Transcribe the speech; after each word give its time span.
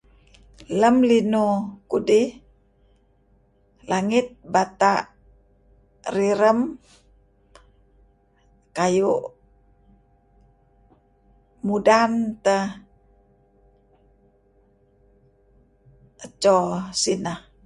Lam 0.79 0.95
linuh 1.09 1.55
kudih 1.91 2.27
langit 3.91 4.27
bata' 4.53 5.03
rirem 6.15 6.59
kayu' 8.77 9.25
mudan 11.67 12.11
teh 12.43 12.65
adto 16.25 16.57
sineh. 17.01 17.39